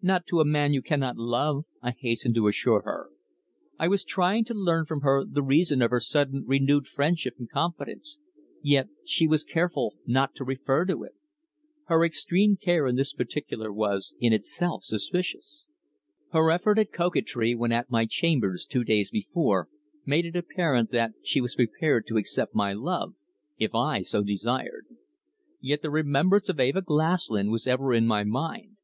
"Not 0.00 0.24
to 0.28 0.40
a 0.40 0.44
man 0.46 0.72
you 0.72 0.80
cannot 0.80 1.18
love," 1.18 1.66
I 1.82 1.90
hastened 1.90 2.34
to 2.36 2.46
assure 2.48 2.80
her. 2.86 3.10
I 3.78 3.88
was 3.88 4.04
trying 4.04 4.42
to 4.46 4.54
learn 4.54 4.86
from 4.86 5.02
her 5.02 5.22
the 5.22 5.42
reason 5.42 5.82
of 5.82 5.90
her 5.90 6.00
sudden 6.00 6.44
renewed 6.46 6.86
friendship 6.88 7.34
and 7.38 7.50
confidence, 7.50 8.18
yet 8.62 8.88
she 9.04 9.26
was 9.26 9.44
careful 9.44 9.96
not 10.06 10.34
to 10.36 10.44
refer 10.44 10.86
to 10.86 11.02
it. 11.04 11.12
Her 11.88 12.06
extreme 12.06 12.56
care 12.56 12.86
in 12.86 12.96
this 12.96 13.12
particular 13.12 13.70
was, 13.70 14.14
in 14.18 14.32
itself, 14.32 14.82
suspicious. 14.82 15.66
Her 16.32 16.50
effort 16.50 16.78
at 16.78 16.90
coquetry 16.90 17.54
when 17.54 17.70
at 17.70 17.90
my 17.90 18.06
chambers 18.06 18.64
two 18.64 18.82
days 18.82 19.10
before 19.10 19.68
made 20.06 20.24
it 20.24 20.36
apparent 20.36 20.90
that 20.92 21.12
she 21.22 21.42
was 21.42 21.54
prepared 21.54 22.06
to 22.06 22.16
accept 22.16 22.54
my 22.54 22.72
love, 22.72 23.12
if 23.58 23.74
I 23.74 24.00
so 24.00 24.22
desired. 24.22 24.86
Yet 25.60 25.82
the 25.82 25.90
remembrance 25.90 26.48
of 26.48 26.60
Eva 26.60 26.80
Glaslyn 26.80 27.50
was 27.50 27.66
ever 27.66 27.92
in 27.92 28.06
my 28.06 28.24
mind. 28.24 28.78